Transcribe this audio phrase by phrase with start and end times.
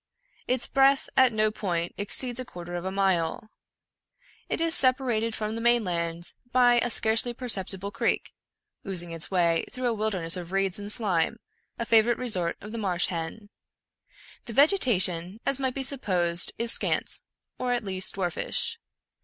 [0.47, 3.51] Its breadth at no point exceeds a quarter of a mile.
[4.49, 8.31] It is sepa rated from the mainland by a scarcely perceptible creek,
[8.83, 11.37] oozing its way through a wilderness of reeds and slime,
[11.77, 13.51] a favorite resort of the marsh hen.
[14.47, 17.19] The vegetation, as might be supposed, is scant,
[17.59, 18.77] or at least dwarfish.